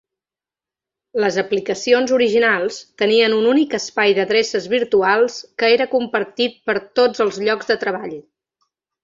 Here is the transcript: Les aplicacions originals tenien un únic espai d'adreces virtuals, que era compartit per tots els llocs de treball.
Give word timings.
Les 1.23 1.35
aplicacions 1.41 2.13
originals 2.15 2.79
tenien 3.01 3.35
un 3.41 3.45
únic 3.51 3.75
espai 3.81 4.15
d'adreces 4.21 4.65
virtuals, 4.73 5.37
que 5.61 5.71
era 5.77 5.89
compartit 5.93 6.57
per 6.71 6.77
tots 7.03 7.23
els 7.29 7.39
llocs 7.47 7.71
de 7.75 7.79
treball. 7.87 8.19